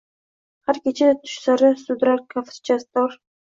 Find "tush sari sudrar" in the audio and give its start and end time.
1.19-2.25